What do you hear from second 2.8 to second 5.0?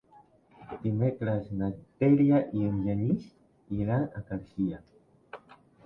Genís iran a Garcia.